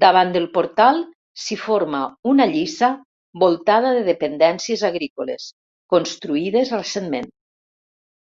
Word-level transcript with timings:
Davant 0.00 0.32
del 0.32 0.48
portal 0.56 0.98
s'hi 1.44 1.56
forma 1.60 2.00
una 2.32 2.46
lliça 2.50 2.90
voltada 3.44 3.92
de 4.00 4.02
dependències 4.08 4.82
agrícoles, 4.90 5.46
construïdes 5.96 6.74
recentment. 6.76 7.32